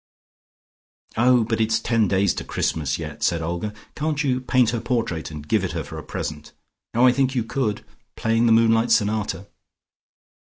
[1.15, 3.71] "Oh, but it's ten days to Christmas yet," said Olga.
[3.93, 6.53] "Can't you paint her portrait, and give it her for a present.
[6.95, 7.85] Oh, I think you could,
[8.15, 9.45] playing the Moonlight Sonata."